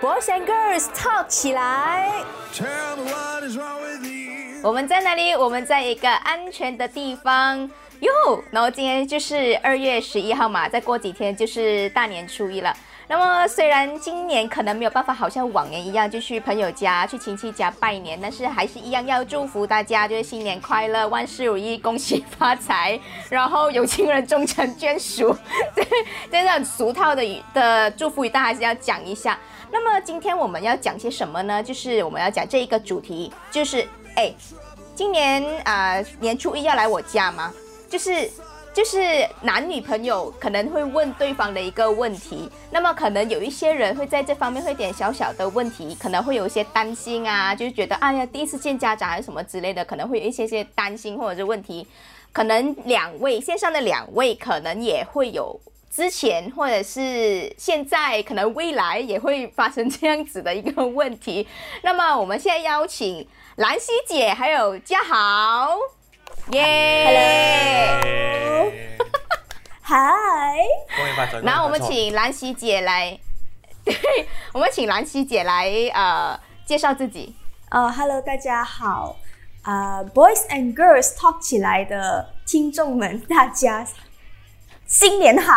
[0.00, 2.08] Boys and girls talk 起来。
[4.62, 5.34] 我们在哪里？
[5.34, 8.10] 我们在一个安全的地方哟。
[8.52, 12.72] 然后今天就是二月十一号嘛，再过几天就是大年初一了。
[13.08, 25.34] 那么虽然今年可能没有办法，好像往年一样就去朋友家、去亲戚家拜年，但是还是一样要祝福大家，就是新年快乐，万事如意，恭喜发财，然后有情人终成眷属。
[25.74, 25.84] 对，
[26.30, 29.36] 这种俗套的语的祝福语，大家还是要讲一下。
[29.70, 31.62] 那么今天我们要讲些什么呢？
[31.62, 33.86] 就是我们要讲这一个主题，就是
[34.16, 34.32] 哎，
[34.94, 37.52] 今年啊、年初一要来我家吗？
[37.88, 38.30] 就是
[38.74, 51.86] 就是男女朋友可能会问对方的一个问题，那么可能有一些人会在这方面会点小小的问题，可能会有一些担心啊，就是觉得哎呀第一次见家长还是什么之类的，可能会有一些些担心或者是问题。
[52.30, 55.58] 可能两位线上的两位可能也会有
[55.90, 61.46] 之前或者是现在，可能未来也会发生这样子的一个问题。
[61.82, 65.76] 那么我们现在邀请兰溪姐还有嘉豪，
[66.52, 68.00] 耶、
[69.80, 70.56] 嗨，
[70.96, 71.40] 恭喜发财！
[71.40, 73.18] 然后我们请兰溪姐来，
[73.84, 73.94] 对，
[74.52, 77.34] 我们请兰溪姐来呃介绍自己。
[77.70, 79.16] 呃，Hello，大家好，
[79.62, 83.86] 啊、b o y s and Girls Talk 起来的听众们，大家
[84.88, 85.52] 新年好！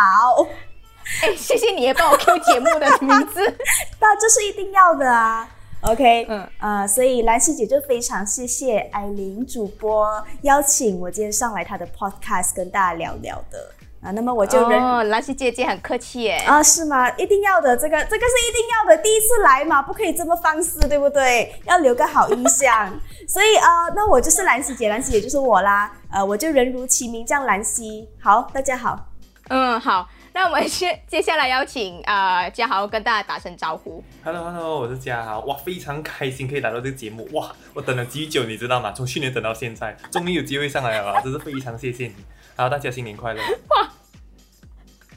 [1.23, 3.39] 哎，谢谢你也帮我 Q 节目的名字。
[3.97, 5.49] 那这是一定要的啊。
[5.83, 13.71] OK，嗯嗯，呃，所以兰师姐就非常谢谢艾琳主播邀请我今天上来她的 Podcast 跟大家聊聊的
[14.03, 14.11] 啊。
[14.11, 16.33] 那么我就人哦，兰溪姐姐很客气耶。
[16.45, 17.09] 啊，是吗？
[17.11, 21.55] 一定要的，这个这个是一定要的，第一次来嘛，不可以这么放肆，对不对？
[21.63, 22.93] 要留个好印象。
[23.29, 25.89] 所以啊、呃那我就是兰溪姐，兰溪姐就是我啦。
[26.11, 28.09] 呃，我就人如其名，叫兰溪。
[28.21, 29.07] 好，大家好。
[29.53, 34.01] 嗯，好，那我们先接下来邀请啊嘉豪跟大家打声招呼。
[34.23, 38.93] Hello Hello，我是嘉豪，哇，非常开心可以来到这个节目，哇，我等了极久，你知道吗？
[38.93, 42.15] 从去年等到现在，终于有机会上来了， 真是非常谢谢你。
[42.55, 43.83] 好，大家新年快乐，哇，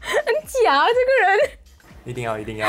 [0.01, 0.35] 很
[0.65, 1.51] 假这个人。
[2.05, 2.69] 一定要一定要，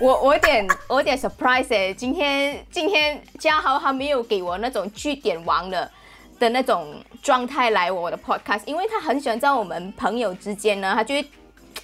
[0.00, 5.90] 我我有点我有点 surprise 哎，今天今天嘉豪他没有给我那种据点王的
[6.38, 11.30] 的那种状态来我的 podcast，因为他很喜欢在我们朋友之间呢，他就会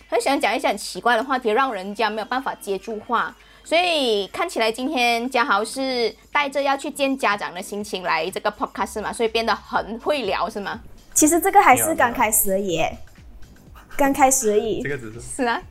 [0.09, 3.35] 很喜欢讲一些很奇怪的话题，让人家没有办法接住话。
[3.65, 10.81] 所以看起来今天嘉豪是带着要去见家长的心情来这个 podcast 嘛，所以变得很会聊是吗？
[11.15, 12.85] 其实这个还是刚开始而已，
[13.97, 15.63] 刚开始而已这，个只是是啊，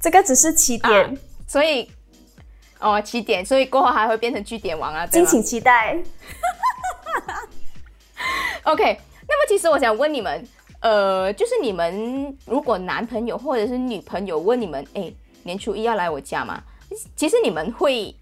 [0.00, 1.10] 这个只是起点，啊
[1.46, 1.90] 所以
[2.78, 5.98] 哦起点，所以过后还会变成据点王啊，敬请期待。
[8.64, 8.98] OK，
[9.28, 10.46] 那么其实我想问你们，
[10.80, 15.12] 呃，就是你们如果男朋友或者是女朋友问你们，哎，
[15.42, 16.62] 年初一要来我家吗？
[17.16, 18.14] 其实你们会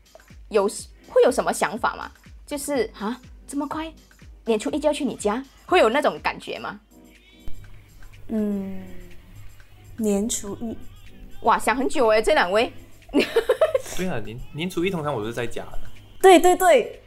[0.49, 0.69] 有
[1.09, 2.11] 会有什么想法吗？
[2.47, 3.93] 就是啊，这么快，
[4.45, 6.81] 年初一就要去你家，会有那种感觉吗？
[8.29, 8.83] 嗯，
[9.97, 10.77] 年初一，
[11.43, 12.73] 哇，想很久哎，这两位，
[13.97, 15.79] 对啊，年年初一通常我是在家的，
[16.23, 17.03] 对对对，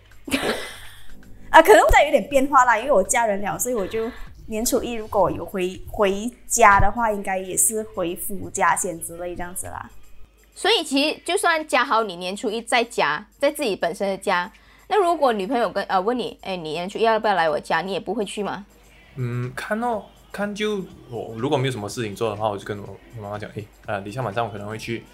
[1.55, 4.11] 啊，可能在有点变化啦，因为我嫁人了，所以我就
[4.47, 9.89] 年初一如果我有回回家的话，应该也是回夫家先之类这样子啦。
[10.53, 14.51] 所以其实就算加好你年初一在家，在自己本身的家，
[14.89, 18.65] 那如果女朋友跟呃问你，哎，你年初一要不要来我家，你也不会去吗？
[19.15, 25.05] 嗯，看哦，看就我如果没有什么事情做的话，我就跟我我妈妈讲，哎，呃，等一下晚上我可能会去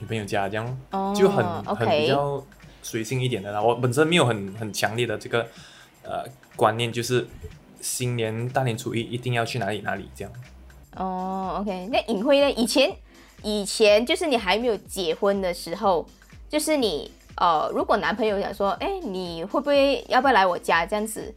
[0.00, 2.44] 女朋友家，这样哦就很、很比较
[2.82, 3.62] 随性一点的啦。
[3.62, 5.46] 我本身没有很很强烈的这个
[6.04, 6.24] 呃
[6.56, 7.26] 观念，就是
[7.80, 10.32] 新年大年初一一定要去哪里哪里这样。
[10.96, 12.50] 哦，OK，那隐晦呢？
[12.52, 12.96] 以前
[13.42, 16.06] 以前就是你还没有结婚的时候，
[16.48, 21.34] 就是你呃，如果男朋友想说，哎，你会不会要不要来我家这样子，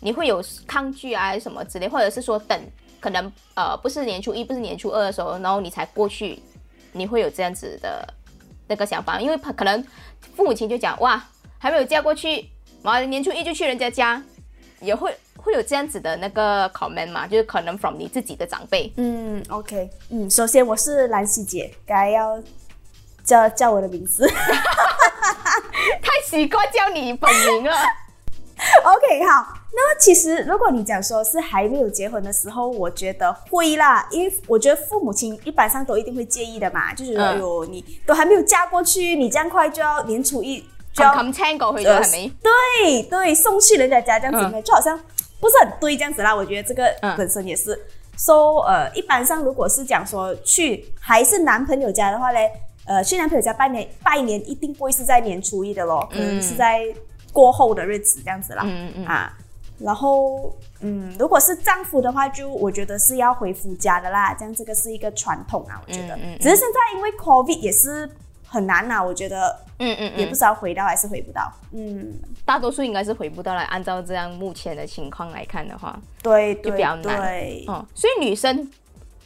[0.00, 2.56] 你会有抗拒啊什么之类，或者是说等
[3.00, 6.38] 可能呃不是年初一，不是年初二的时候，然后你才过去，
[6.92, 8.06] 你会有这样子的
[8.68, 9.84] 那个想法，因为可能
[10.36, 11.22] 父母亲就讲哇，
[11.58, 12.48] 还没有嫁过去，
[12.84, 14.22] 然后年初一就去人家家，
[14.80, 18.92] 也会会有这样子的那个 comment 嘛，就是可能 from 你自己的长辈。
[18.98, 22.38] 嗯，OK，嗯，首先我是兰溪姐，该要
[23.24, 24.28] 叫叫我的名字。
[26.02, 27.72] 太习惯叫你本名了。
[28.84, 29.54] OK，好。
[29.76, 42.32] 那么其实如果你讲说是还没有结婚的时候，我觉得会啦，因为我觉得父母亲一般上都一定会介意的嘛，就是哎呦，你都还没有嫁过去，你这样快就要年初一就冚要冚青過去咗係咪？
[42.42, 44.98] 对对，送去人家家这样子，嗯就好像
[45.40, 46.34] 不是很对这样子啦。
[46.34, 47.78] 我觉得这个嗯本身也是。
[48.16, 52.48] So 呃，一般上如果是讲说去还是男朋友家的话嘞，
[52.86, 56.80] 呃去男朋友家拜年拜年，一定不会是在年初一的咯，可能嗯是在
[57.32, 58.62] 过后的日子这样子啦。
[58.64, 59.36] 嗯嗯啊，
[59.80, 66.14] 然后嗯，如果是丈夫的话，就我觉得是要回夫家的啦，这样这个是一个传统啊，我觉得。
[66.14, 68.08] 嗯嗯嗯只是现在因为 COVID 也是
[68.54, 71.52] 很难呐、我觉得嗯嗯嗯也不知道回到还是回不到。
[71.72, 72.14] 嗯，
[72.44, 73.62] 大多数应该是回不到了。
[73.62, 78.70] 按照这样目前的情况来看的话，对，就比较难对，哦，所以女生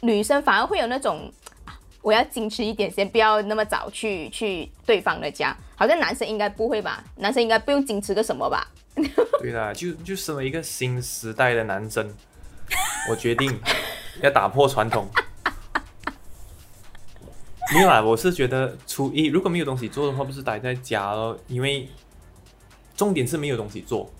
[0.01, 1.31] 女生反而会有那种，
[1.65, 5.55] 啊我要矜持一点，先不要那么早去去对方的家。
[5.75, 7.03] 好像男生应该不会吧？
[7.17, 8.67] 男生应该不用矜持个什么吧？
[9.39, 12.11] 对啦，就就身为一个新时代的男生，
[13.09, 13.57] 我决定
[14.21, 15.07] 要打破传统。
[17.71, 21.87] 没有啦，我是觉得初一如果没有东西做的话，不是待在家咯，因为
[22.95, 24.11] 重点是没有东西做，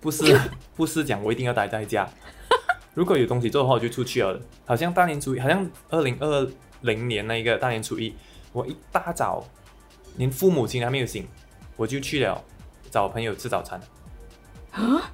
[0.00, 0.38] 不是
[0.74, 2.08] 不是讲我一定要待在家。
[2.94, 4.40] 如果有东西做的话，我就出去了。
[4.66, 6.50] 好像大年初一，好像二零二
[6.80, 8.12] 零年那一个大年初一，
[8.52, 9.44] 我一大早
[10.16, 11.28] 连父母亲还没有醒，
[11.76, 12.42] 我就去了
[12.90, 13.80] 找朋友吃早餐。
[14.72, 15.12] 啊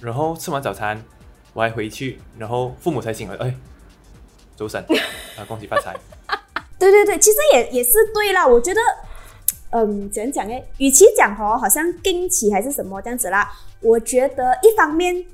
[0.00, 1.04] 然后吃完早餐，
[1.52, 3.54] 我还回去，然后父母才醒了，哎，
[4.56, 4.80] 周神
[5.36, 5.96] 啊，恭喜发财！
[6.90, 8.44] 对对对，其实也也是对啦。
[8.44, 8.80] 我觉得，
[9.70, 10.66] 嗯，怎样讲诶？
[10.78, 13.48] 与其讲哦，好像惊奇还是什么这样子啦，
[13.80, 15.24] 我觉得一方面，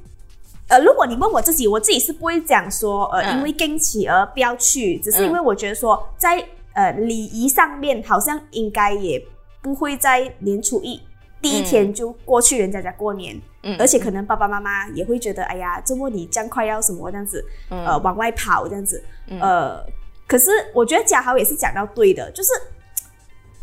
[0.69, 9.19] 呃，如果你问我自己，我自己是不会讲说，呃，嗯因为惊奇而不要去，只是因为我觉得说，在呃礼仪上面，好像应该也
[9.63, 11.01] 不会在年初一
[11.41, 13.41] 第一天就过去人家家过年。
[13.65, 19.03] 嗯而且可能爸爸妈妈也会觉得，哎呀，周末你这样快要什么这样子，嗯呃，往外跑这样子，
[19.41, 19.85] 呃，
[20.29, 22.51] 可是我觉得嘉豪也是讲到对的，就是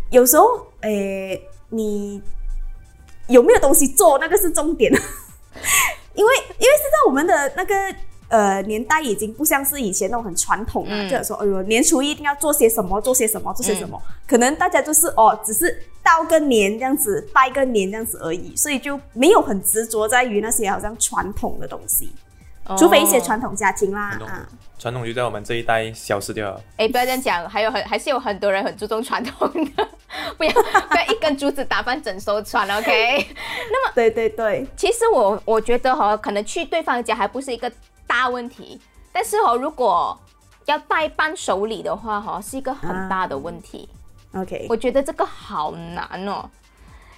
[0.09, 2.21] 有时候，诶，你
[3.27, 4.91] 有没有东西做，那个是重点，
[6.15, 7.73] 因为因为现在我们的那个。
[8.27, 14.01] 呃，年代已经不像是以前那种很传统啊，嗯就是说，哎呦，年初一一定要做些什么，做些什么，做些什么。
[14.27, 22.11] 可能大家就是哦，只是到个年这样子，拜个年这样子而已，所以就没有很执着在于那些好像传统的东西，
[22.77, 24.49] 除非一些传统家庭啦传统啊。
[24.77, 26.61] 传统就在我们这一代消失掉了。
[26.77, 29.87] 哎，不要这样讲，还有很还是有很多人很注重传统的，
[30.37, 30.51] 不要
[30.89, 33.27] 不要一根竹子打翻整艘船，OK？
[33.71, 37.71] 那么对对对，其实我我觉得哈、可能去对方家还不是一个
[38.05, 38.79] 大问题，
[39.13, 40.19] 但是哦，如果
[40.65, 43.87] 要带伴手礼的话哈、是一个很大的问题。
[44.33, 46.49] OK，我觉得这个好难哦，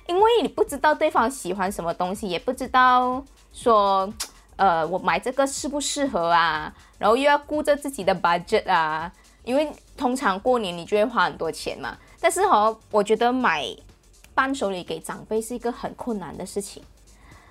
[0.05, 4.07] 因为你不知道对方喜欢什么东西，也不知道说，
[4.57, 9.11] 呃，我买这个适不适合啊，然后又要顾着自己的 budget 啊，
[9.43, 11.97] 因为通常过年你就会花很多钱嘛。
[12.19, 13.65] 但是哦，我觉得买
[14.33, 16.83] 伴手礼给长辈是一个很困难的事情。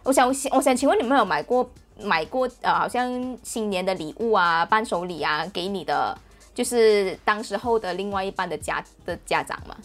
[0.03, 1.69] 我想，我想请问你们有买过
[1.99, 6.17] 买过呃，好像新年的礼物啊、伴手礼啊，给你的
[6.55, 9.77] 就是当时候的另外一半的家的家长吗？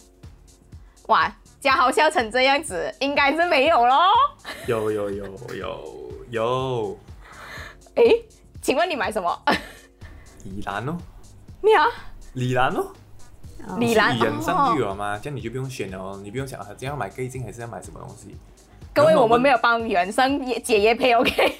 [1.06, 3.96] 哇，家豪笑成这样子，应该是没有咯。
[4.66, 6.98] 有有有有有，
[7.94, 8.24] 诶，
[8.60, 9.42] 请问你买什么？
[10.44, 10.96] 李兰哦，
[11.60, 11.86] 没有啊，
[12.34, 12.92] 李兰哦，
[13.78, 14.76] 李兰是语言上就哦。
[14.78, 18.36] 有了嘛，这样你就不用选了哦，你不用想啊，这样买盖镜还是要买什么东西
[18.94, 21.56] 各位，我们没有帮原生也解业配，OK？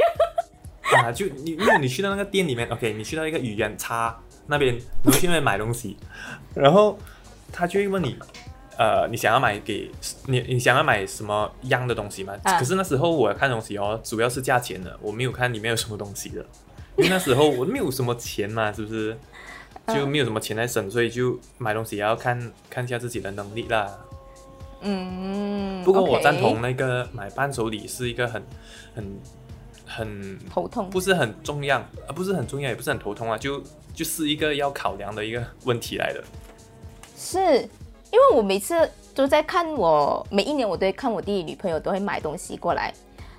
[0.97, 1.13] 啊？
[1.13, 5.97] 就你因为你去到那个店里面，OK，你去到一个语言差那边，你会去那边买东西，
[6.55, 6.99] 然后
[7.53, 8.19] 他就会问你。
[8.83, 9.89] 呃，你想要买给
[10.27, 12.35] 你，你想要买什么样的东西吗？
[12.43, 16.45] 啊可是那时候我看东西哦，主要是价钱的，我没有看里面有什么东西的，
[16.97, 19.17] 因为那时候我没有什么钱嘛， 是不是？
[19.95, 23.99] 就没有什么钱来省，所以就买东西也要看看一下自己的能力啦。
[24.81, 28.43] 嗯，不过我赞同那个买伴手礼是一个很
[28.95, 29.21] 很
[29.87, 30.91] 很头痛。
[30.91, 33.63] 不是很重要，呃，不是很重要，也不是很头痛啊，就
[33.95, 36.23] 就是一个要考量的一个问题来的。
[37.17, 37.69] 是
[38.13, 42.93] 因为我每次都在看我，每一年我都会看我弟弟女朋友都会买东西过来，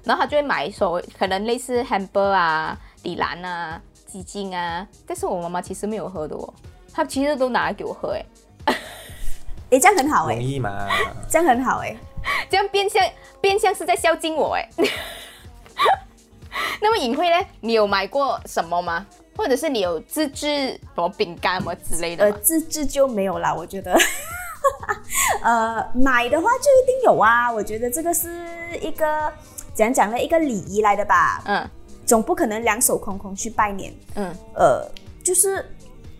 [0.03, 6.51] 然后他就会买所谓可能类似 hamper 啊、李兰啊、鸡精啊，但是我妈妈其实没有喝的哦，
[6.91, 8.17] 她其实都拿来给我喝，
[8.65, 8.65] 哎，
[9.69, 10.87] 诶，这样很好哎，容易嘛？
[11.29, 11.95] 这样很好哎。
[12.49, 13.03] 这样变相
[13.41, 14.67] 变相是在孝敬我，哎。
[16.81, 17.45] 那么隐晦呢？
[17.61, 19.05] 你有买过什么吗？
[19.35, 23.97] 或者是你有自制什么饼干什么之类的呃，自制就没有啦，我觉得。
[25.43, 28.29] 呃，买的话就一定有啊，我觉得这个是
[28.81, 29.31] 一个
[29.73, 30.19] 怎样讲呢？
[30.19, 31.69] 一个礼仪来的吧，嗯
[32.05, 33.93] 总不可能两手空空去拜年。
[34.15, 34.85] 嗯，呃，
[35.23, 35.65] 就是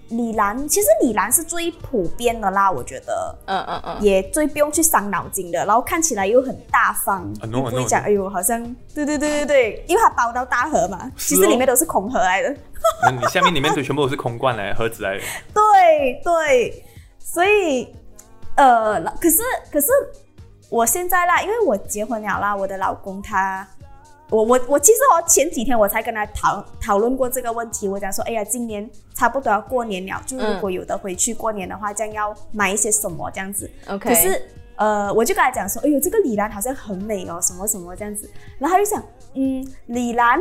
[0.09, 3.35] 李兰，其实李兰是最普遍的啦，我觉得。
[3.47, 8.63] 嗯嗯嗯，也最不用去伤脑筋的，然后看起来又很大方，不会讲哎呦，好像
[8.95, 12.55] 对对对对对，因为它包到大盒嘛，其实里面都是空盒来的。
[13.11, 15.23] 你下面里面全部都是空罐来的盒子来的。
[15.53, 16.83] 对对，
[17.19, 17.93] 所以
[18.55, 19.37] 呃，可是
[19.71, 19.87] 可是
[20.69, 23.67] 我现在啦，因为我结婚了啦，我的老公他。
[24.29, 33.69] 我我我其实我前几天我才跟他讨讨论过这个问题，我讲说，哎呀，今年差不多要过年了，就如果有的回去过年的话，这样要买一些什么这样子。
[33.87, 34.41] OK，可是
[34.75, 38.27] 呃，我就跟他讲说，哎呦，这个李兰好像很美哦，什么什么这样子。
[38.57, 39.03] 然后他就想，
[39.35, 40.39] 嗯，李兰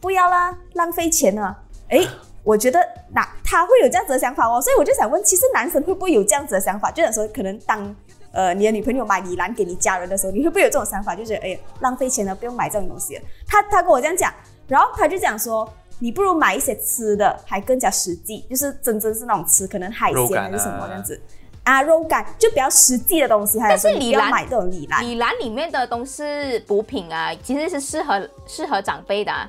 [0.00, 1.54] 不要啦，浪费钱了。
[1.90, 2.06] 哎，
[2.44, 2.78] 我觉得
[3.12, 6.90] 那他会有这样子的想法哦，所以我就想问，其实男生会不会有这样子的想法？
[6.90, 7.96] 就想说，可能当
[8.32, 11.16] 呃你的女朋友买李兰给你家人的时候，你会不会有这种想法？
[11.16, 13.22] 就觉得哎呀，浪费钱了，不用买这种东西了。
[13.46, 14.32] 他他跟我这样讲，
[14.68, 15.68] 然后他就讲说。
[16.00, 21.18] 你不如买一些吃的，还更加实际，就是真正是那种吃，可能海鲜还是什么啊这样子
[21.62, 23.60] 啊，肉干就比较实际的东西。
[23.60, 29.48] 还是你李兰不要买这种礼篮，礼篮里面的都是补品啊，其实是适合适合长辈的、啊。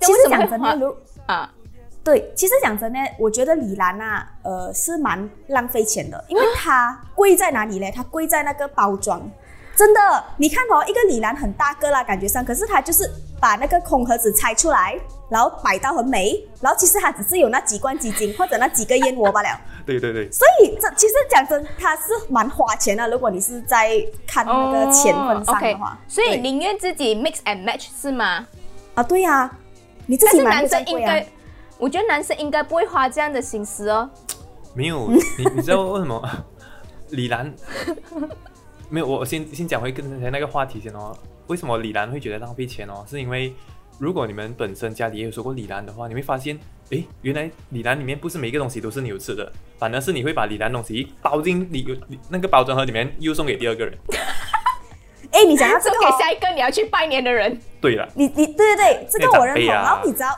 [0.00, 0.96] 其实为什么会花讲真的，如
[1.26, 1.54] 啊，
[2.02, 7.90] 对，其实讲真的，我觉得李兰啊，呃，是蛮浪费钱的，因为它贵在哪里呢？
[7.94, 9.20] 它贵在那个包装。
[9.76, 10.00] 真的，
[10.36, 13.08] 你看哦，一个李兰很大个啦，感觉上，可是它就是
[13.40, 14.98] 把那个空盒子拆出来，
[15.30, 19.48] 然后摆到很美，然后其实它只是有那几罐鸡精或者那几个燕窝罢了。
[19.86, 23.08] 对对对，所以这其实讲真，它是蛮花钱的。
[23.08, 28.46] 如果你是在看那个钱份上的话，所以对宁愿自己 mix and match 是吗？
[28.94, 29.50] 啊，对呀、
[30.06, 31.26] 你自己买男生应会这样贵啊该，
[31.80, 34.08] 我觉得男生应该不会花这样的心思哦。
[34.74, 36.22] 没有你你知道为什么
[37.10, 37.52] 李兰
[38.88, 39.06] 没有？
[39.06, 41.16] 我先先讲回刚才那个话题先哦。
[41.46, 43.04] 为什么李兰会觉得浪费钱哦？
[43.08, 43.52] 是因为
[43.98, 46.56] 如果你们本身家里也有收过李兰的话，你会发现，
[46.90, 53.98] 诶，原来李兰里面不是每一个东西都是你有吃的，反而是你会把李兰东西包进你你那个包装盒里面，又送给第二个人。
[55.32, 57.60] 哎，你讲到这送个、哦，给下一个你要去拜年的人。
[57.80, 59.64] 对了，你你对对对，这个我认同。
[59.66, 60.28] 然后你知道，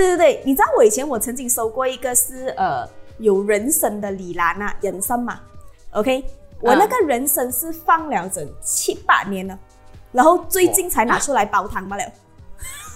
[0.00, 2.88] 对对对，你知道我以前我曾经收过一个是呃
[3.18, 5.40] 有人参的李兰啊，人参嘛
[5.92, 6.24] ，OK，
[6.60, 9.58] 我那个人参是放了整七八年了，
[10.12, 12.04] 然后最近才拿出来煲汤罢了。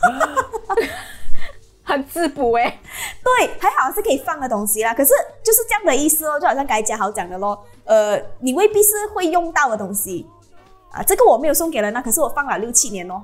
[1.86, 2.80] 很滋补哎，
[3.22, 4.94] 对，还好是可以放的东西啦。
[4.94, 10.26] 可是就是这样的意思哦，就好像刚才嘉豪讲的咯，呃，你未必是会用到的东西
[10.90, 11.02] 啊。
[11.02, 13.22] 这个我没有送给人啊，可是我放了六七年哦。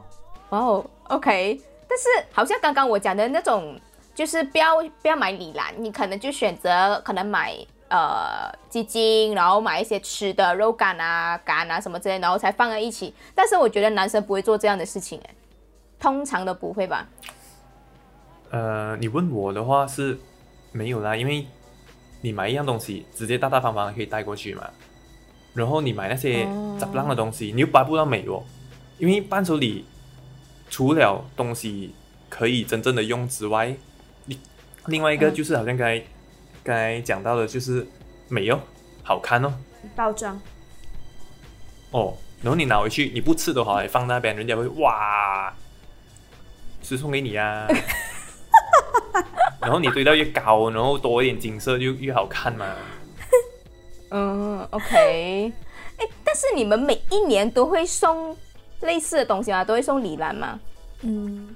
[0.51, 1.59] 哇哦，OK。
[1.91, 3.77] 但是好像刚刚我讲的那种，
[4.15, 7.53] 就是不要不要买米兰，你可能就选择可能买
[7.89, 13.13] 呃鸡精，然后买一些吃的肉干啊、干啊什么之类，然后才放在一起。
[13.35, 15.35] 但是我觉得男生不会做这样的事情哎，
[15.99, 17.09] 通常都不会吧？
[18.53, 20.17] 呃，你问我的话是
[20.71, 21.45] 没有啦，因为
[22.21, 24.71] 你买一样东西，直接大大方方的可以带过去嘛。
[25.55, 28.45] 然后你买那些哦杂乱的东西，你又搬不到美哦，
[28.99, 29.85] 因为伴手礼
[30.71, 31.95] 除了东西
[32.31, 33.77] 可以真正的用之外，
[34.27, 34.39] 另
[34.87, 36.03] 另外一个嗯就是好像刚才、
[36.65, 37.87] 刚才讲到的，就是
[38.29, 38.61] 美哦，
[39.03, 39.53] 好看哦，
[39.95, 40.41] 包装，
[41.91, 45.53] 哦，然后你拿回去，你不吃的话，放那边，人家会哇，
[46.83, 47.67] 是送给你啊。
[49.61, 52.67] 然后你堆到越高，然后多一点金色就越好看嘛。
[54.11, 55.53] 嗯，OK。
[55.99, 58.35] 哎，但是你们每一年都会送
[58.81, 59.65] 类似的东西吗？
[59.65, 60.59] 都会送礼篮吗？
[61.03, 61.55] 嗯，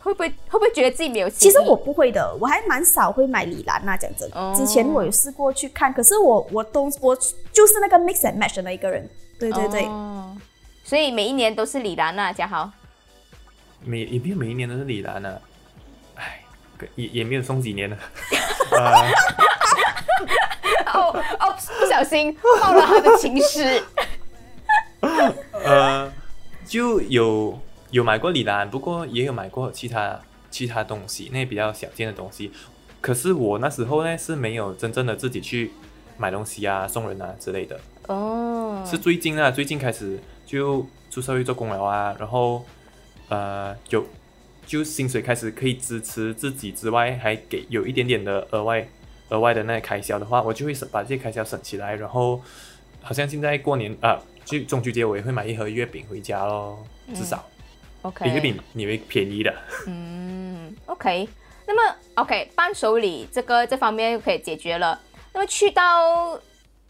[0.00, 1.30] 会不会会不会觉得自己没有？
[1.30, 4.28] 其实我不会的，我还蛮少会买礼篮啊，讲真。
[4.32, 7.16] 哦之前我有试过去看，可是我我都我
[7.52, 9.08] 就是那个 mix and match 的那一个人。
[9.38, 10.36] 对对对，哦
[10.82, 12.70] 所以每一年都是李兰啊，嘉豪。
[13.84, 15.38] 每也没有每一年都是李兰啊，
[16.14, 16.42] 哎，
[16.94, 17.96] 也也没有送几年了。
[18.72, 19.10] 呃，
[20.94, 23.82] 哦哦，不小心爆了他的情史。
[25.64, 26.12] 呃，
[26.66, 27.58] 就有
[27.90, 30.20] 有买过李兰，不过也有买过其他
[30.50, 32.50] 其他东西，那比较小件的东西。
[33.00, 35.70] 可是我那时候呢是没有真正的自己去
[36.18, 42.64] 买东西啊、送人啊之类的，哦，是最近啊，最近开始就出社会做工了啊，然后
[43.28, 44.04] 呃有
[44.66, 48.88] 就薪水开始可以支持自己之外，还给有一点点的额外
[49.28, 52.40] 额外的那个开销的话，我就会省把这些开销省起来，然后
[53.00, 56.78] 好像现在过年啊，就中秋节我也会买一盒月饼回家咯，
[57.12, 57.44] 至少、
[58.02, 59.52] OK，比月饼你会便宜的。
[59.88, 61.28] 嗯，OK。
[61.66, 65.00] 那么 OK，伴手礼这个这方面可以解决了。
[65.32, 66.40] 那么去到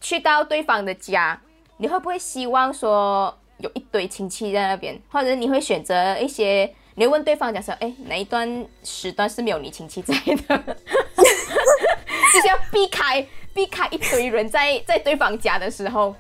[0.03, 1.41] 去到对方的家，
[1.79, 6.71] 你会不会希望说有一堆亲戚在那边，或者你会选择一些？
[6.95, 10.35] 你会问对方讲说，哎，哪一段时段是没有你亲戚在的？
[11.17, 16.15] 就是要避开避开一堆人在在对方家的时候。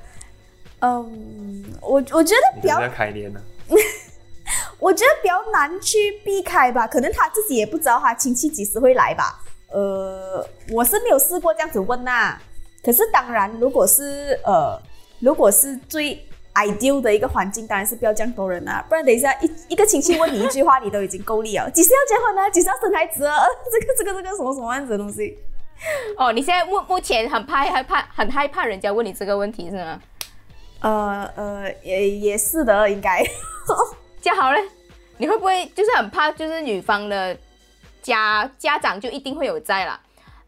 [0.80, 3.40] 嗯，我我觉得比较开年了？
[4.78, 9.40] 我觉得比较难去避开吧，可能他自己也不知道他亲戚几时会来吧。
[9.72, 12.38] 呃，我是没有试过这样子问呐、
[12.84, 14.80] 可是当然，如果是呃，
[15.18, 21.68] 如果是最 ideal 的一个环境，当然是不要这样多人啊，不然等一下一一个亲戚问你一句话，你都已经够力了。
[21.70, 22.50] 几时要结婚呢？
[22.50, 23.34] 几时要生孩子啊？
[23.38, 25.36] 呃 这个这个这个什么什么样子的东西？
[26.16, 30.00] 哦，你现在目目前很怕害怕很害怕人家问你这个问题是吗？
[30.80, 33.24] 呃呃，也也是的，应该。
[34.20, 34.60] 这样好嘞，
[35.18, 37.36] 你会不会就是很怕，就是女方的
[38.02, 40.00] 家家长就一定会有在啦？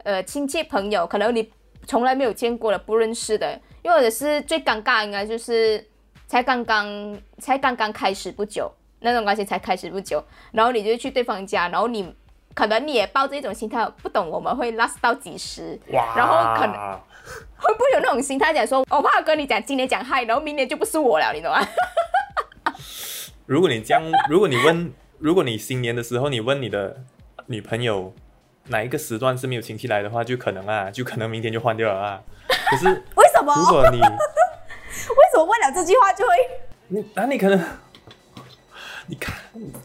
[0.04, 1.50] 呃，亲戚朋友可能你
[1.87, 5.85] 从来没有见过的、不认识的，又或者是最尴尬应该就是
[6.26, 8.70] 才刚刚才刚刚开始不久
[9.00, 12.14] 那种关系才开始不久，然后你就去对方家，然后你
[12.54, 17.00] 可能你也抱着一种心态，不懂我们会 last 到几时，哇，然后可能
[17.58, 21.61] 会不会有那种心态讲说，我怕跟你讲今年讲嗨，然后明年就不是我了，你懂吗？
[23.47, 27.02] 如果你这样，如果你问，如果你新年的时候你问你的
[27.47, 28.12] 女朋友
[28.68, 32.20] 哪一个时段是没有亲戚来的话，就可能啊，就可能明天就换掉了啊。
[32.70, 33.54] 可是为什么？
[33.56, 33.99] 如果你
[35.08, 36.32] 为什么问了这句话就会？
[36.88, 37.58] 你那你可能，
[39.06, 39.35] 你看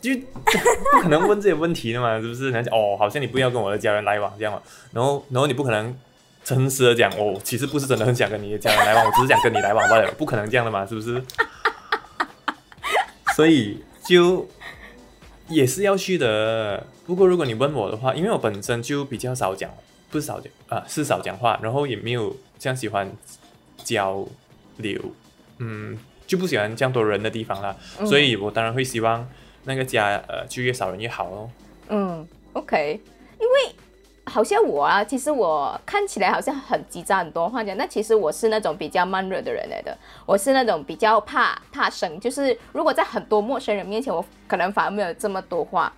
[0.01, 2.51] 就不可能问这些问题的嘛，是不是？
[2.51, 5.97] 人家哦，好像你不要跟我的家人来往这样嘛，然后然后你不可能
[6.43, 11.23] 诚实的讲哦，其实不是真的很想跟你的家人来往，我只是想跟你来往罢了，不可能这样的嘛，是不是？
[13.35, 14.47] 所以就
[15.47, 16.85] 也是要去的。
[17.05, 19.69] 不过如果你问我的话，因为我本身就比较少讲，
[20.09, 23.11] 不是少讲啊，是少讲话，然后也没有这样喜欢
[23.83, 24.25] 交
[24.77, 25.01] 流，
[25.57, 29.27] 嗯，就不喜欢这样多人的地方啦，所以我当然会希望
[29.65, 31.49] 那个家呃就越少人越好哦。
[31.89, 33.01] 嗯，OK，
[33.39, 33.75] 因为
[34.25, 45.91] 好像我啊，其实我看起来好像很急躁很多话讲，那其实我是那种比较慢热的人来的，我是那种比较怕怕生，就是如果在很多陌生人面前，我可能反而没有这么多话。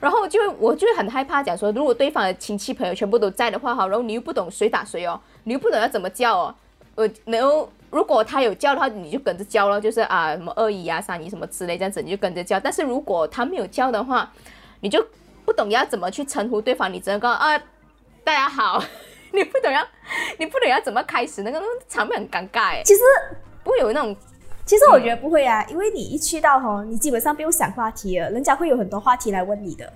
[0.00, 6.54] 然后就我就很害怕讲说，如果对方的亲戚朋友全部都在的话，哈，然后你又不懂谁打谁哦，你又不懂要怎么叫哦，
[6.94, 12.58] 呃，然后如果他有叫的话，你就跟着叫了，就是啊什么二姨啊、三姨什么之类这样子，你就跟着叫。
[12.58, 14.32] 但是如果他没有叫的话，
[14.80, 15.06] 你就
[15.50, 17.58] 不懂要怎么去称呼对方，你只能够啊
[18.22, 18.80] 大家好，
[19.34, 19.84] 你不懂要
[20.38, 23.00] 你不懂要怎么开始，那个场面很尴尬哎，其实
[23.64, 24.16] 不会有那种
[24.64, 29.92] 其实我觉得不会啊，因为你一去到吼，你基本上不用想话题了，人家会有很多话题来问你的。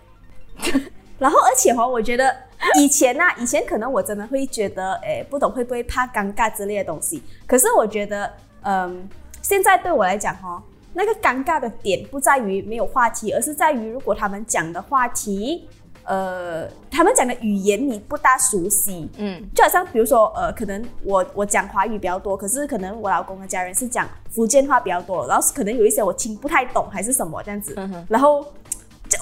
[1.20, 2.36] 然后，而且哈，我觉得
[2.76, 7.22] 以前呐、以前可能我真的会觉得，哎，不懂会不会怕尴尬之类的东西。
[7.46, 8.28] 可是我觉得，
[8.62, 9.08] 嗯，
[9.40, 10.60] 现在对我来讲哈，
[10.94, 15.68] 那个尴尬的点不在于没有话题，而是在于如果他们讲的话题，
[16.04, 19.42] 呃，他们讲的语言你不大熟悉，嗯。
[19.54, 28.46] 就好像比如说，呃，可能我我讲华语比较多，可是可能我老公的家人是讲福建话比较多，然后可能有一些我听不太懂还是什么这样子，嗯然后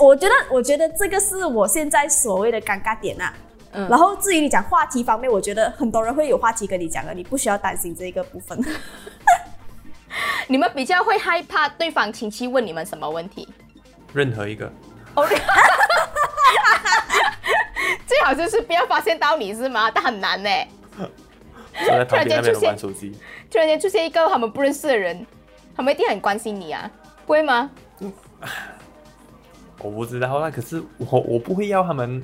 [0.00, 3.32] 我觉得我觉得这个是我现在所谓的尴尬点啊。
[3.72, 3.88] 嗯。
[3.88, 8.60] 然后至于你讲话题方面，我觉得很多人会有话题跟你讲的，你不需要担心这一个部分。
[10.48, 13.48] 你们比较会害怕对方亲戚问你们什么问题？
[14.12, 14.70] 任何一个，
[15.14, 15.26] 哦，
[18.06, 19.90] 最好就是不要发现到你是吗？
[19.90, 20.50] 但很难呢。
[21.84, 23.10] 坐在旁边那边突然间出现玩手机。
[23.50, 25.26] 突然间出现一个他们不认识的人，
[25.74, 26.90] 他们一定很关心你啊，
[27.24, 27.70] 不会吗？
[29.78, 32.22] 我不知道啦，可是我我不会要他们，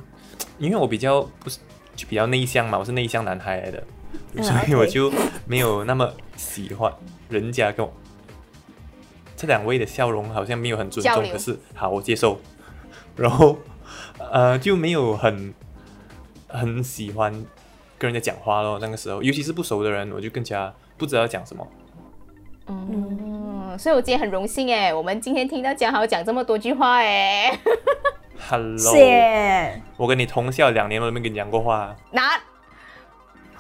[0.58, 1.58] 因为我比较不是
[1.96, 3.82] 就比较内向嘛，我是内向男孩来的，
[4.34, 5.10] 嗯所以我就
[5.46, 6.92] 没有那么喜欢
[7.30, 7.90] 人家跟我。
[9.38, 12.40] 这两位的笑容好像没有很尊重，可是好我接受。
[13.14, 13.56] 然后
[14.18, 15.54] 呃就没有很
[16.48, 17.32] 很喜欢
[17.96, 18.80] 跟人家讲话咯。
[18.80, 21.64] 那个时候，尤其是不熟的人，我就更加不知道讲什么。
[22.66, 27.56] 嗯，所以我今天很荣幸哎，我们今天听到江豪讲这么多句话哎
[28.50, 31.94] ，Hello，谢，我跟你同校两年，我都没跟你讲过话。
[32.10, 32.36] 那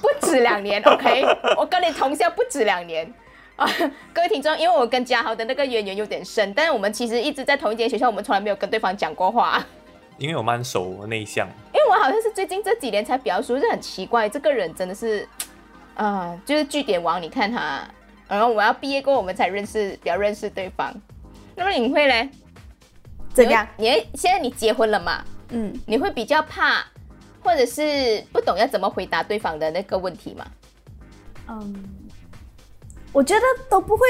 [0.00, 1.22] 不止两年，OK，
[1.56, 3.14] 我跟你同校不止两年。
[3.58, 3.68] 啊，
[4.14, 9.62] 各位听众，因为我跟嘉豪的那个渊源有点深，但是我们其实一直在同一间学校，我们从来没有跟对方讲过话。
[10.16, 15.28] 因为我蛮熟我内向，因为我好像是最近这几年才比较熟，就很奇怪，这个人真的是，
[15.96, 17.82] 啊、就是据点王，你看他，
[18.28, 20.94] 然后我要毕业过后我们才认识，比较认识对方。
[21.56, 22.28] 那么你会嘞？
[23.34, 23.66] 怎样？
[23.76, 25.24] 你现在你结婚了嘛？
[25.50, 26.84] 嗯，你会比较怕，
[27.42, 30.46] 或者是不懂要怎么回答对方的那个问题吗？
[31.48, 31.84] 嗯，
[33.18, 34.06] 我觉得都不会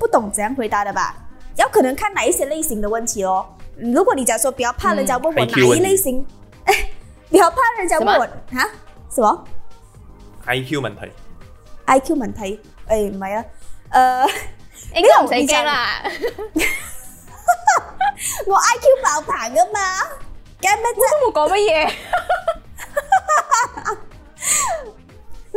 [0.00, 1.14] 不懂怎样回答的吧，
[1.54, 3.46] 要可能看哪一些类型的问题哦。
[3.76, 6.26] 如果你讲说不要怕人家问我嗯哪一类型，
[6.66, 6.90] 哎，
[7.30, 8.68] 不要怕人家问我什啊
[9.14, 9.44] 什么
[10.46, 11.12] IQ 問題。
[11.86, 12.58] IQ 問題？
[12.88, 13.44] 誒唔係啊，
[13.92, 14.30] 誒、
[14.98, 16.02] 應該唔使驚啦。
[18.46, 19.78] 我 IQ 爆棚噶嘛，
[20.60, 20.98] 驚咩啫？
[21.26, 21.92] 我講乜嘢？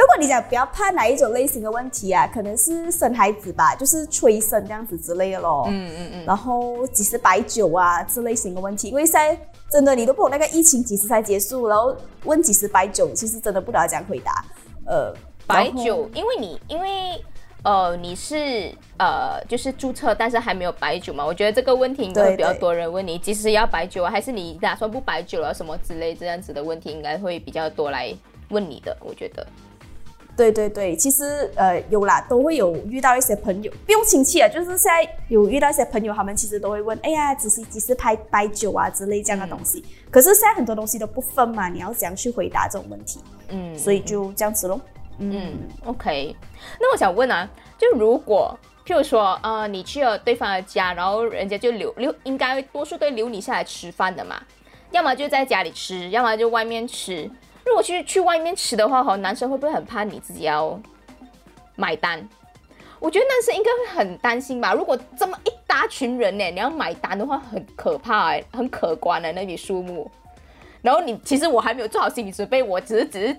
[0.02, 5.66] 如果你讲不要怕哪一种类型的问题啊，可能是生孩子吧，就是催生这样子之类的咯。
[5.70, 14.44] 嗯嗯嗯，然后几时摆酒啊这类型的问题，因为现在真的你都不懂那个疫情几时才结束，然后问几时摆酒，其实真的不知道怎样回答。
[14.88, 15.14] 呃，
[15.46, 16.90] 白酒，因为你因为
[17.62, 28.12] 呃你是呃就是注册，但是还没有白酒嘛，我觉得这个问题应该会比较多人问你，即使要白酒啊，还是你打算不白酒了什么之类这样子的问题，应该会比较多来
[28.50, 29.46] 问你的，我觉得。
[30.42, 39.86] 对对对，其实呃有啦，都会有遇到一些朋友，不用亲戚啊，就是现在有遇到一些朋友，他们其实都会问，哎呀，只是只是拍摆酒啊之类这样的东西。
[40.10, 43.20] 可是现在很多东西都不分嘛，你要怎样去回答这种问题？
[43.50, 44.82] 嗯，所以就这样子咯。
[45.20, 45.54] 嗯
[45.86, 46.36] ，OK。
[46.80, 54.42] 那我想问啊，就如果譬如说，呃，你去了对方的家，然后人家就留留，应该多数都会留你下来吃饭的嘛，
[54.90, 57.30] 要么就在家里吃，要么就外面吃。
[57.66, 60.80] 如果去去外面吃的话，哈，男生会不会很怕你自己要
[61.76, 62.28] 买单？
[63.00, 64.74] 我觉得男生应该会很担心吧。
[64.74, 70.10] 如果这么一大群人呢，你要买单的话，很可怕哎，很可观的那笔数目。
[70.82, 73.36] 然后你其实我还没有做好心理准备，我只是只是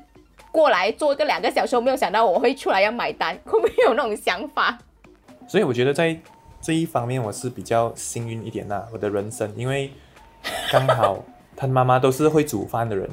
[0.50, 4.78] 过来做个两个小时，我没有想到我会出来要买单，会不会有那种想法？
[5.46, 6.16] 所以我觉得在
[6.60, 9.92] 这一方面我是比较幸运一点啦，我的人生，因为
[10.70, 11.24] 刚好
[11.56, 13.08] 他妈妈都是会煮饭的人，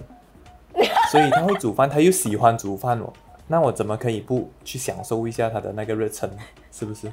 [1.12, 3.12] 所以他会煮饭，他又喜欢煮饭哦，
[3.48, 6.30] 那我怎么可以不去享受一下他的那个热忱，
[6.72, 7.12] 是不是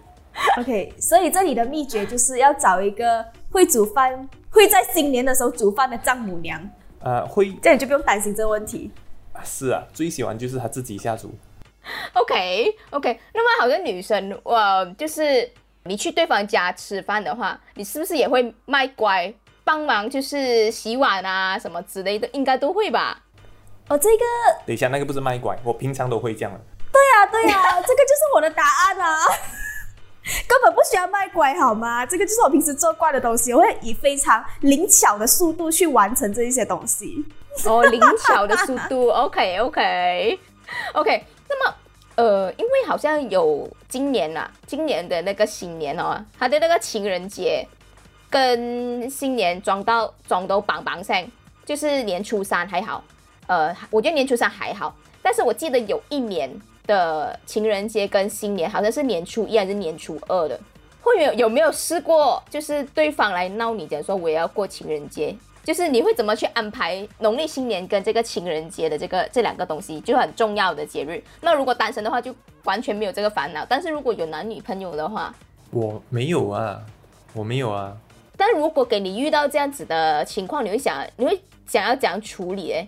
[0.58, 6.60] ？OK，所以这里的秘诀就是要找一个会煮饭、会在新年的时候煮饭的丈母娘，
[7.00, 8.90] 呃，会这样你就不用担心这个问题。
[9.44, 11.30] 是啊，最喜欢就是他自己下厨。
[12.14, 15.48] OK OK，那么好像女生，呃，就是
[15.84, 19.32] 你去对方家吃饭的话，你是不是也会卖乖，
[19.62, 23.22] 帮忙就是洗碗啊什么之类的，应该都会吧？
[23.88, 24.24] 哦，这个
[24.66, 26.60] 等一下，那个不是卖拐，我平常都会这样的。
[26.92, 29.18] 对呀、对呀、 这个就是我的答案啊，
[30.48, 32.04] 根本不需要卖拐好吗？
[32.04, 37.24] 这个就是我平时做惯的东西，我会以非常灵巧的速度去完成这一些东西。
[37.64, 40.38] 哦，灵巧的速度， OK OK
[40.94, 41.24] OK。
[41.48, 41.74] 那么，
[42.16, 47.66] 呃，因为好像有今年啊，今年的那个新年哦，他的那个情人节
[48.28, 51.24] 跟新年装到装到绑绑上，
[51.64, 53.02] 就是年初三还好，
[53.46, 56.50] 呃，我觉得年初三还好，但是我记得有一年
[56.86, 60.58] 的情人节跟新年好像是年初一还是年初二的，
[61.00, 71.22] 会有有没有试过，就是对方来闹你，讲说我也要过情人节，就是你会怎么去安排农历新年跟这个情人节的这个这两个东西，就很重要的节日。
[71.40, 75.34] 那如果单身的话，就完全没有这个烦恼；但是如果有男女朋友的话，
[75.70, 76.80] 我没有啊，
[77.32, 77.96] 我没有啊。
[78.36, 82.86] 但如果给你遇到这样子的情况，你会想，你会想要怎样处理？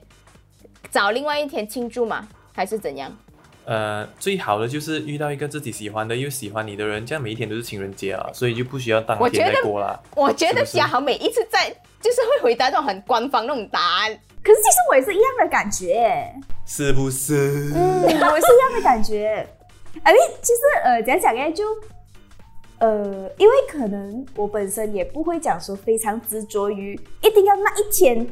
[0.82, 2.26] 诶，找另外一天庆祝吗？
[2.54, 3.16] 还是怎样？
[3.64, 10.00] 呃，最好的就是遇到一个自己喜欢的又喜欢你的人，这样每一天都是情人节啊，所以就不需要当天我觉得再过啦。
[10.16, 11.68] 我觉得是不是嘉豪每一次在
[12.00, 14.18] 就是会回答这种很官方那种答案。
[14.42, 16.32] 可是其实我也是一样的感觉，
[16.64, 17.70] 是不是？
[17.74, 19.46] 嗯，我也是一样的感觉。
[20.02, 21.52] Mean，其实呃，怎样讲呢？
[21.52, 21.64] 就
[22.78, 28.26] 呃，因为可能我本身也不会讲说非常执着于一定要那一天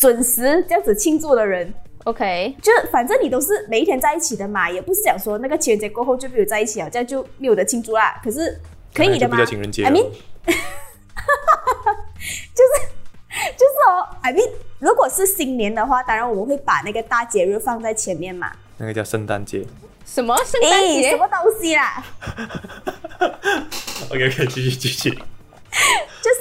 [0.00, 1.70] 准时这样子庆祝的人
[2.04, 8.18] ，OK，就反正你都是每一天在一起的嘛，也不是讲说那个情人节过后就没有在一起了，这样就没有的庆祝啦。
[8.24, 8.58] 可是
[8.94, 10.04] 可以的吗情人节 I 了 mean，
[12.54, 12.72] 就是
[13.58, 18.50] 就是哦，I mean，如果是新年的话，当然我们会把那个大节日放在前面嘛。
[18.78, 19.66] 那个叫圣诞节。
[20.06, 21.16] 什么圣诞诶，节什？
[21.18, 22.02] 么东西啦
[24.10, 25.10] ？OK OK，继续继续。
[25.10, 26.40] 就是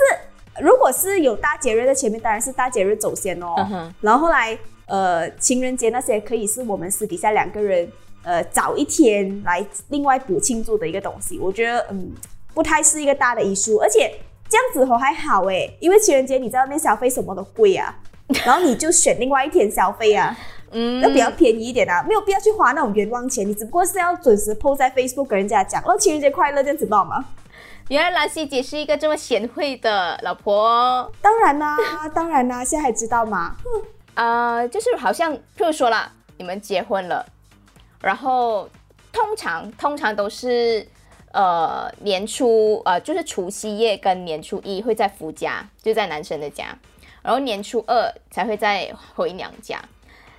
[0.62, 3.56] 如果是有大节日在前面，当然是大节日走先哦。
[3.72, 7.89] 嗯然后后来呃情人节那些可以是我们私底下两个人
[8.24, 11.38] 呃找一天来另外补庆祝的一个东西。
[11.39, 12.12] 我觉得嗯
[12.54, 14.12] 不太是一个大的遗书，而且
[14.50, 17.95] 这样子哦还好诶，因为情人节你在外面消费什么都贵啊，
[18.45, 20.38] 然后你就选另外一天消费啊。
[20.72, 27.26] 嗯那比较便宜一点啊，没有必要去花那种冤枉钱，你只不过是要准时 po 在 Facebook 跟人家讲，哦，情人节快乐这样子知道吗？
[27.89, 31.12] 原来兰希姐是一个这么贤惠的老婆。
[31.23, 31.75] 当然啦、
[32.13, 33.56] 当然啦、现在还知道吗？
[34.13, 37.25] 呃，就是好像，譬如说啦，你们结婚了，
[37.99, 38.69] 然后
[39.12, 40.88] 通常通常都是
[41.32, 46.78] 呃年初呃就是除夕夜跟年初一会在夫家，就在男生的家，
[47.23, 49.82] 然后年初二才会再回娘家。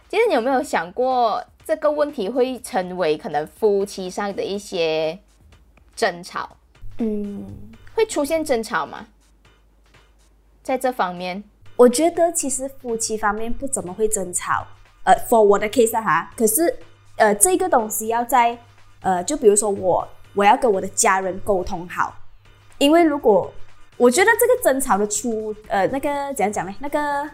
[0.08, 5.18] 其实你有没有想过这个问题会成为可能夫妻上的一些
[5.96, 6.56] 争吵？
[7.00, 7.46] 嗯，
[7.94, 9.06] 会出现争吵吗？
[10.62, 11.42] 在这方面，
[11.76, 14.66] 我觉得其实夫妻方面不怎么会争吵，
[15.04, 16.78] 呃，for 我的 case 哈，可是
[17.16, 18.56] 呃，这个东西要在
[19.00, 22.14] 呃，就比如说我我要跟我的家人沟通好，
[22.76, 23.50] 因为如果
[23.96, 26.74] 我觉得这个争吵的出呃那个怎样讲呢？
[26.80, 27.28] 那个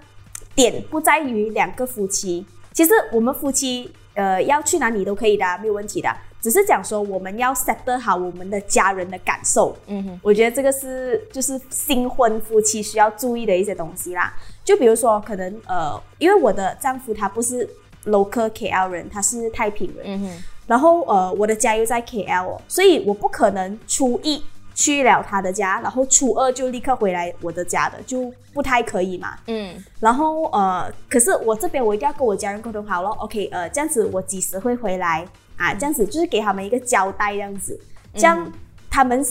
[0.54, 6.08] 点不在于两个夫妻，其实我们夫妻呃要去哪里都可以的，没有问题的，
[6.46, 9.76] 只是讲说我们要 set 好我们的家人的感受。
[9.88, 14.32] 嗯哼，我觉得这个是就是新婚夫妻需要注意的一些东西啦。
[14.62, 17.68] 就比如说，可能呃，因为我的丈夫他不是
[18.04, 24.40] local KL 人，他是太平人，嗯哼，然后呃，我的家又在 KL，哦所以我不可能初一
[24.72, 29.36] 去了他的家，然后初二就立刻回来我的家的，就不太可以嘛。
[29.48, 35.26] 嗯然后呃，可是我这边我一定要跟我家人沟通好了，OK，呃，这样子我几时会回来
[35.56, 35.74] 啊？
[35.74, 37.80] 这样子就是给他们一个交代，这样子，
[38.14, 38.52] 这样
[38.90, 39.24] 他们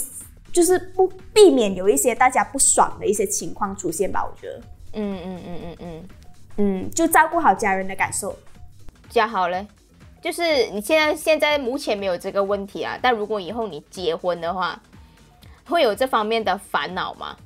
[0.51, 4.61] 就是不避免有一些大家不爽的一些情况出现吧，我觉得，
[4.93, 6.03] 嗯嗯嗯嗯嗯，
[6.57, 8.37] 嗯，就照顾好家人的感受。
[9.09, 9.65] 加好嘞。
[10.21, 14.81] 就是你现在现在目前没有这个问题啊，但如果以后你结婚的话，
[15.65, 17.37] 会有这方面的烦恼吗？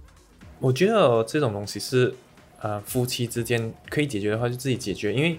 [0.59, 2.15] 我觉得这种东西是
[2.61, 5.37] 呃夫妻之间可以解决的话就自己解决，因为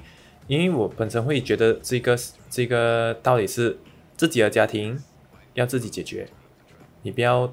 [0.48, 2.14] 因为我本身会觉得这个
[2.50, 3.78] 这个道理是
[4.16, 5.00] 自己的家庭
[5.54, 6.28] 要自己解决，
[7.02, 7.50] 你不要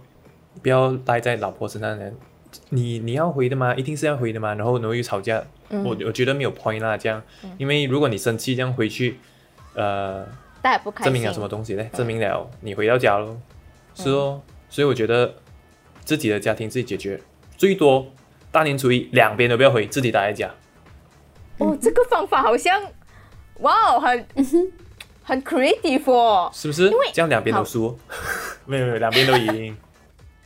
[0.62, 2.12] 不要待在老婆身上的。
[2.70, 3.76] 你你要回的吗？
[3.76, 4.56] 一定是要回的吗？
[4.56, 7.22] 然后然后又吵架，我我觉得没有 point 啦，这样，
[7.58, 9.20] 因为如果你生气这样回去，
[9.76, 10.26] 呃，
[10.62, 11.04] 大家不开。
[11.04, 11.84] 证明了什么东西呢？
[11.94, 13.38] 证明了你回到家喽，
[13.94, 14.42] 是哦。
[14.70, 15.36] 所以我觉得
[16.04, 17.22] 自己的家庭自己解决，
[17.58, 18.08] 最多
[18.52, 20.50] 大年初一两边都不要回，自己待在家。
[21.60, 22.82] 哦，这个方法好像，
[23.60, 24.26] 哇哦，很
[25.28, 26.50] 很 creative 哦。
[26.54, 26.86] 是不是？
[26.90, 28.00] 因为这样两边都输，
[28.66, 29.78] 没有没有，两边都赢。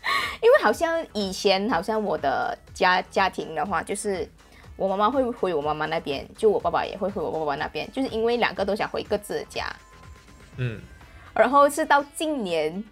[0.41, 4.27] 因为好像以前好像我的家家庭的话，就是
[4.75, 9.67] 我妈妈会回我妈妈那边，就我爸爸也会回我爸爸那边，就是因为两个都想回各自的家。
[10.57, 10.81] 嗯，
[11.35, 12.83] 然后是到近年，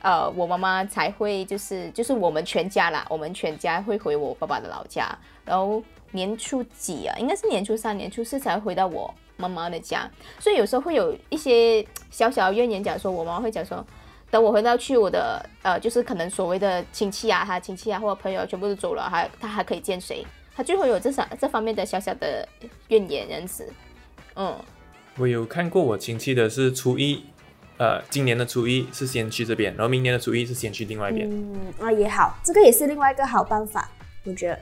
[0.00, 5.08] 呃，我妈妈才会就是就是我们全家啦，我们全家会回我爸爸的老家，
[5.44, 13.84] 然后年初几啊，应该是年初三、年初四才会回到我妈妈的家，所以有时候会有一些小小的怨言，讲说我妈妈会讲说，
[14.30, 20.24] 等我回到去我的呃，就是可能所谓的亲戚啊，他亲戚啊或者朋友全部都走了，还他还可以见谁？
[20.54, 22.46] 他最后有这上这方面的小小的
[22.88, 23.72] 怨言这样子，
[24.36, 24.54] 嗯。
[25.18, 27.22] 我有看过我亲戚的是初一，
[27.76, 31.28] 呃，今年的初一是先去这边，然后明年的初一是先去另外一边。
[31.30, 33.90] 嗯，啊也好，这个也是另外一个好办法，
[34.24, 34.58] 我觉得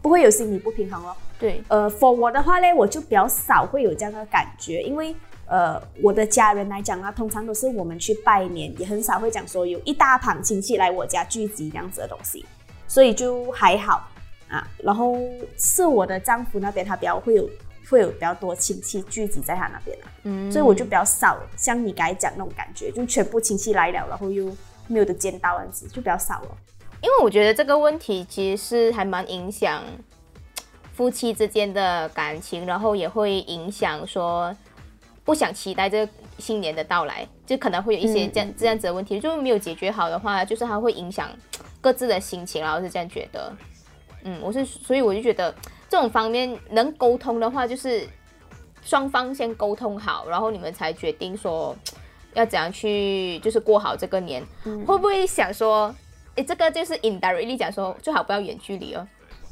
[0.00, 1.14] 不会有心理不平衡哦。
[1.38, 5.14] 对，呃，for 我的话呢，我就比较少会有这样的感觉，因为
[5.46, 12.44] 呃，我的家人来讲啊，通常都是我们去拜年，也很少会讲说有一大旁亲戚来我家聚集这样子的东西，
[12.86, 14.08] 所以就还好
[14.48, 14.66] 啊。
[14.82, 15.16] 然后
[15.56, 17.48] 是我的丈夫那边，他比较会有
[17.88, 24.54] 会有比较多亲戚聚集在他那边啊，嗯所以我就比较少像你刚才讲那种感觉，就全部亲戚来了，然后又
[24.86, 26.48] 没有的见到这样子，就比较少了。
[27.00, 29.82] 因为我觉得这个问题其实是还蛮影响
[30.92, 34.54] 夫妻之间的感情，然后也会影响说
[35.24, 41.28] 不想期待这个新年的到来，就可能会有一些这样、这样子的问题，就是没有解决好的话，就是它会影响
[41.80, 43.52] 各自的心情，然后是这样觉得。
[44.24, 45.54] 嗯，我是所以我就觉得
[45.88, 48.04] 这种方面能沟通的话，就是
[48.82, 51.76] 双方先沟通好，然后你们才决定说
[52.34, 54.44] 要怎样去就是过好这个年。
[54.64, 55.94] 会不会想说，
[56.38, 59.06] 诶，这个就是 indirectly 讲说最好不要远距离哦。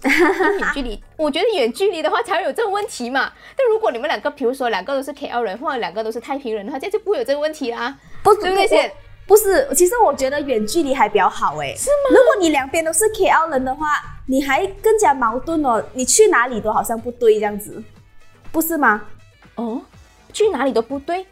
[0.04, 3.32] 远距离，我觉得远距离的话才会有这个问题嘛。
[3.56, 7.98] 但如果你们两个，比如说两个都是 KL 人，或者两个都是太平人的话，这样就不会有这个问题啦。
[8.22, 8.92] 不对不对？
[9.26, 11.74] 不是，其实我觉得远距离还比较好哎。
[11.74, 12.10] 是吗？
[12.10, 13.86] 如果你两边都是 KL 人的话，
[14.26, 15.82] 你还更加矛盾哦。
[15.94, 17.82] 你去哪里都好像不对这样子，
[18.52, 19.02] 不是吗？
[19.56, 19.80] 哦，
[20.32, 21.24] 去哪里都不对。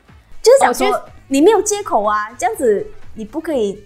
[0.43, 3.83] 就是想说、哦你没有借口啊，这样子你不可以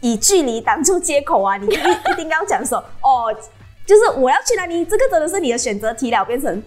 [0.00, 3.34] 以距离挡住借口啊，你一一定要讲说 哦，
[3.86, 6.62] 就是我要去哪里，这个真的是你的选择题了，变成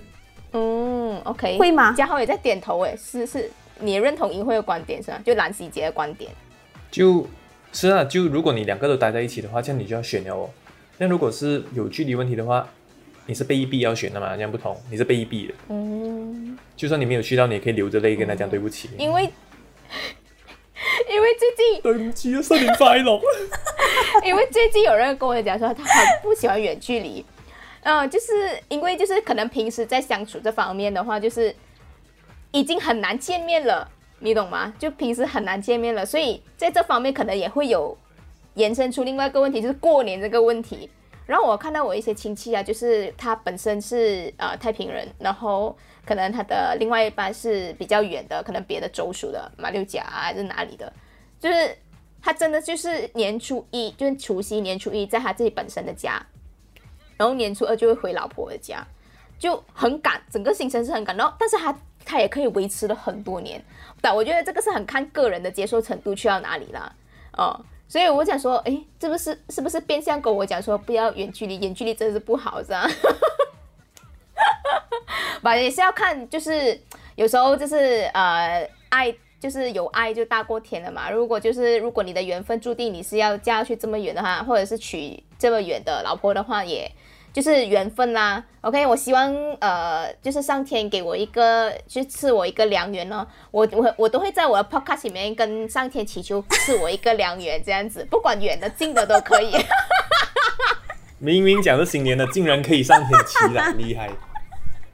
[0.52, 5.18] 嗯，OK，会吗嘉豪也在点头，诶，是是，你也认同淫秽的观点是吗？
[5.26, 6.32] 就蓝喜杰的观点。
[6.92, 7.26] 就
[7.72, 10.50] 是啊，就如果你两个都待在一起的话，这样你就要选了哦。
[11.00, 12.68] 那如果是有距离问题的话，
[13.26, 14.36] 你是被逼要选的嘛？
[14.36, 15.54] 这样不同，你是被逼的。
[15.70, 18.92] 嗯，就算你没有去到，你也可以流着泪跟他讲对不起。
[19.00, 19.28] 因为
[21.10, 23.20] 因为最近对不起啊，新年快乐。
[24.26, 27.26] 因为最近有人跟我讲说，他很不喜欢远距离，
[27.84, 28.32] 嗯、就是
[28.70, 31.56] 因为就是可能平时在相处这方面的话，就是
[32.52, 34.74] 已经很难见面了，你懂吗？
[34.78, 37.98] 就平时很难见面了，所以在这方面可能也会有
[38.56, 40.90] 延伸出另外一个问题，就是过年这个问题。
[41.26, 50.92] 然后我看到我一些亲戚啊，就是他本身是呃太平人，然后可能他的另外一半是比较远的，可能别的州属的马六甲啊还是哪里的，
[51.40, 51.78] 就是
[52.22, 56.22] 他真的就是年初一，就是除夕年初一在他自己本身的家，
[57.16, 58.86] 然后年初二就会回老婆的家，
[59.40, 63.64] 就很赶，整个行程是很赶，然后但是他他也可以维持了很多年，
[64.02, 66.94] 但我觉得这个是很看个人的接受程度去到哪里啦，
[67.38, 67.66] 哦。
[67.94, 72.90] 所以我想说，哎，这不是是不是变相跟我讲说不要远距离，远距离真的是不好，这样。
[75.44, 76.82] 吧，也是要看，就是
[77.14, 81.12] 有时候就是呃，爱就是有爱就大过天了嘛。
[81.12, 86.92] 如果就是如果你的缘分注定你是要嫁去这么远的话，或者是娶这么远的老婆的话，也。
[87.34, 93.26] 就是缘分啦，OK，我希望呃，就是上天给我一个，就赐我一个良缘呢。
[93.50, 99.52] 我我我都会在我的 podcast 里面跟上天祈求赐我一个良缘，这样子， 不管远的近的都可以。
[101.18, 104.10] 明明讲是新年的，竟然可以上天祈了，厉害。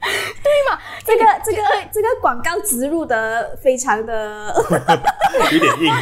[0.00, 0.80] 对嘛？
[1.04, 4.54] 这个这个这个广告植入的非常的
[5.52, 5.92] 有点硬。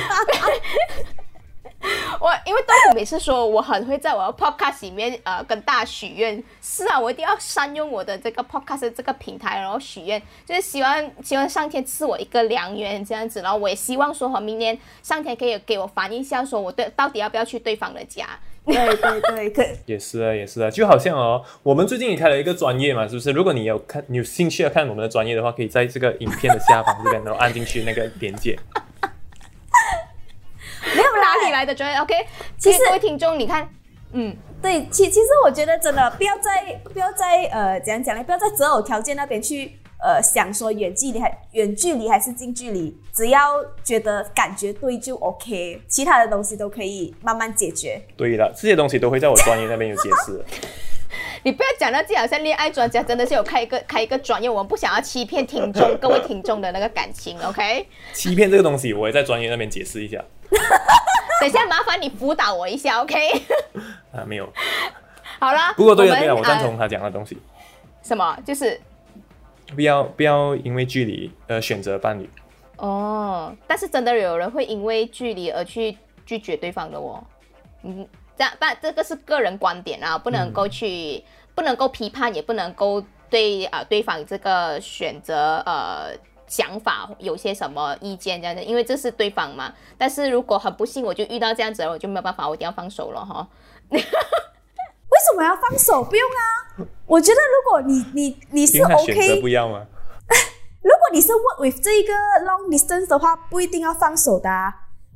[2.20, 18.26] 我因为豆腐每次说我很会在我的 podcast 里面呃跟大家许愿，是啊，我一定要善用我的这个 podcast 这个平台，然后许愿，就是希望希望上天赐我一个良缘这样子，然后我也希望说和，明年上天可以给我反映一下，说我对到底要不要去对方的家。
[18.66, 23.30] 对对对，可 也是啊，也是啊，就好像哦，我们最近也开了一个专业嘛，是不是？
[23.30, 28.58] 如果你有看，你有兴趣要看我们的专业的话，可以在这个影片的下方这边，然后按进去那个连接。
[30.96, 32.14] 没有哪里来的专业，OK？
[32.58, 33.68] 其实各位听众，你看，
[34.12, 38.22] 嗯，对，其其实我觉得真的不要再不要再呃怎样讲呢？
[38.24, 39.72] 不要在择偶条件那边去
[40.02, 48.00] 呃想说远距离还远距离还是近距离，只要觉得感觉对就 OK，其他的东西都可以慢慢解决。
[48.16, 50.44] 对了，这些东西都会在我专业那边有解释。
[51.44, 57.86] 你不要讲到自己好像恋爱专家，真的是有开一个开一个专业，我们不想要欺骗听众 各位听众的那个感情，OK？
[58.12, 60.22] 欺骗这个东西，我也在专业那边解释一下。
[61.40, 63.16] 等一下，麻烦你辅导我一下，OK？
[64.12, 64.52] 啊，没有。
[65.38, 67.38] 好啦，不过对对了，我赞呃同他讲的东西，
[68.02, 68.36] 什么？
[68.44, 68.80] 就是
[69.74, 72.28] 不要不要因为距离而选择伴侣。
[72.76, 77.22] 哦，但是真的有人会因为距离而去拒绝对方的哦。
[77.82, 78.06] 嗯，
[78.36, 81.22] 这样，但这个是个人观点啊，不能够去，
[81.54, 86.10] 不能够批判，也不能够对啊、呃对方这个选择呃
[86.48, 89.72] 想法有些什么意见这样子，因为这是对方嘛。
[89.96, 93.46] 但是如果很不幸我就遇到这样子了，我就没有办法，我一定要放手了哈。
[93.90, 96.02] 为什么要放手？
[96.04, 99.86] 不用啊，我觉得如果你你你是 OK，不要吗？
[100.82, 102.12] 如果你是 work with 这一个
[102.44, 104.74] long distance 的话，不一定要放手的啊。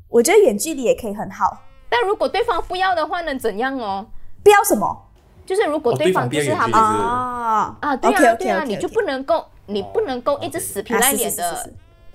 [0.09, 1.62] 我觉得远距离也可以很好。
[1.88, 4.07] 但如果对方不要的话能怎样哦？
[4.42, 5.09] 不要什么
[5.45, 11.70] 就是如果哦对方就是他们不要远距离啊啊，对啊对啊你就不能够，你不能够一直死皮赖脸的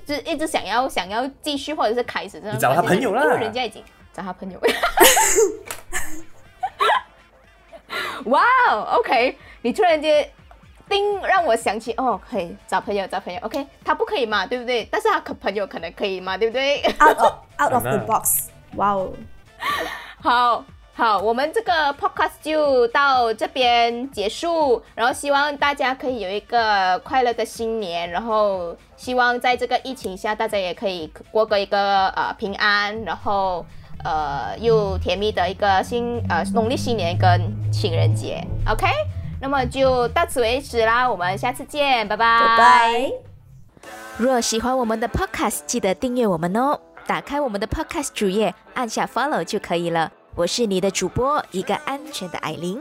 [0.06, 3.24] 就是一直想要想要继续或者是开始这种你找他朋友啦。
[3.24, 3.84] 因为人家已经。
[4.14, 4.60] 找他朋友。
[8.26, 10.28] 哇哦，OK，你突然间
[10.90, 14.88] 叮让我想起哦，可以找朋友找朋友，OK，他不可以嘛，对不对？
[14.92, 18.50] 但是他可朋友可能可以嘛，对不对？out of out of the box。
[18.76, 19.14] 哇哦，
[20.20, 20.66] 好
[20.98, 33.64] 好，我们这个 podcast 就到这边结束，然后希望大家可以有一个快乐的新年，然后希望在这个疫情下，大家也可以过个一个呃平安，然后
[34.04, 37.40] 呃又甜蜜的一个新呃农历新年跟
[37.72, 38.88] 情人节，OK？
[39.40, 43.12] 那么就到此为止啦，我们下次见，拜拜，拜拜。
[44.18, 46.80] 若喜欢我们的 Podcast，记得订阅我们哦。
[47.06, 50.12] 打开我们的 Podcast 主页，按下 Follow 就可以了。
[50.38, 52.80] 我是你的主播，一个安全的艾琳。